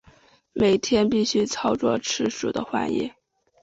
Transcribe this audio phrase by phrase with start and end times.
[0.53, 3.13] 每天必须操作数次的换液。